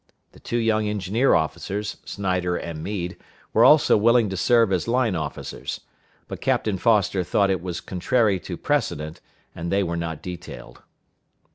The 0.31 0.39
two 0.39 0.57
young 0.57 0.87
engineer 0.87 1.35
officers, 1.35 1.97
Snyder 2.05 2.57
and 2.57 2.83
Meade, 2.83 3.17
were 3.53 3.63
also 3.63 3.95
willing 3.97 4.29
to 4.31 4.35
serve 4.35 4.73
as 4.73 4.87
line 4.87 5.15
officers; 5.15 5.79
but 6.27 6.41
Captain 6.41 6.79
Foster 6.79 7.23
thought 7.23 7.51
it 7.51 7.61
was 7.61 7.81
contrary 7.81 8.39
to 8.39 8.57
precedent, 8.57 9.21
and 9.53 9.71
they 9.71 9.83
were 9.83 9.97
not 9.97 10.23
detailed. 10.23 10.81